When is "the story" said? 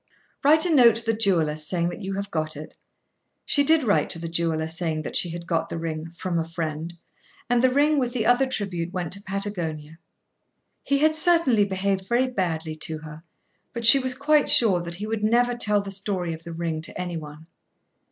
15.83-16.33